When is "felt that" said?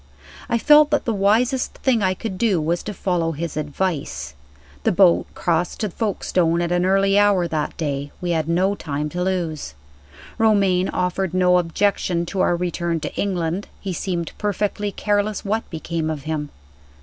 0.57-1.05